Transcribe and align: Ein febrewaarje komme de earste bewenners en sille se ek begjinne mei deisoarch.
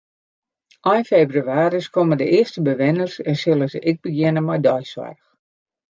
Ein 0.91 1.05
febrewaarje 1.09 1.91
komme 1.99 2.15
de 2.23 2.27
earste 2.39 2.61
bewenners 2.69 3.15
en 3.29 3.35
sille 3.45 3.65
se 3.75 3.87
ek 3.93 4.03
begjinne 4.05 4.47
mei 4.49 4.61
deisoarch. 4.69 5.25